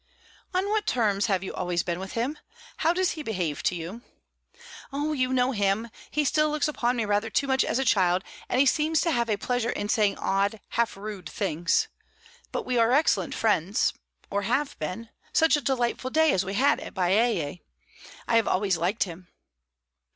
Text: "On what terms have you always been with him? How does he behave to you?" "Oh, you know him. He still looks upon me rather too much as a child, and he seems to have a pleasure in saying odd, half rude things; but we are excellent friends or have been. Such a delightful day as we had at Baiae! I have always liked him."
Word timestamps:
"On 0.55 0.67
what 0.69 0.87
terms 0.87 1.27
have 1.27 1.43
you 1.43 1.53
always 1.53 1.83
been 1.83 1.99
with 1.99 2.13
him? 2.13 2.39
How 2.77 2.91
does 2.91 3.11
he 3.11 3.21
behave 3.21 3.61
to 3.61 3.75
you?" 3.75 4.01
"Oh, 4.91 5.13
you 5.13 5.31
know 5.31 5.51
him. 5.51 5.89
He 6.09 6.25
still 6.25 6.49
looks 6.49 6.67
upon 6.67 6.95
me 6.95 7.05
rather 7.05 7.29
too 7.29 7.45
much 7.45 7.63
as 7.63 7.77
a 7.77 7.85
child, 7.85 8.23
and 8.49 8.59
he 8.59 8.65
seems 8.65 8.99
to 9.01 9.11
have 9.11 9.29
a 9.29 9.37
pleasure 9.37 9.69
in 9.69 9.89
saying 9.89 10.17
odd, 10.17 10.59
half 10.69 10.97
rude 10.97 11.29
things; 11.29 11.87
but 12.51 12.65
we 12.65 12.79
are 12.79 12.91
excellent 12.91 13.35
friends 13.35 13.93
or 14.31 14.41
have 14.41 14.75
been. 14.79 15.09
Such 15.33 15.55
a 15.55 15.61
delightful 15.61 16.09
day 16.09 16.31
as 16.33 16.43
we 16.43 16.55
had 16.55 16.79
at 16.79 16.95
Baiae! 16.95 17.59
I 18.27 18.35
have 18.37 18.47
always 18.47 18.77
liked 18.79 19.03
him." 19.03 19.27